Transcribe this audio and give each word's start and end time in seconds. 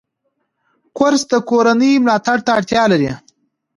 کورس 0.97 1.21
د 1.31 1.33
کورنۍ 1.49 1.91
ملاتړ 2.03 2.37
ته 2.45 2.51
اړتیا 2.59 2.83
لري. 2.91 3.11